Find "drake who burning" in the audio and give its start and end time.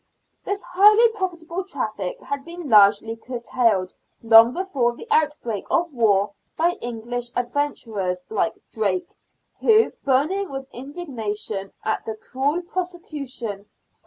8.71-10.49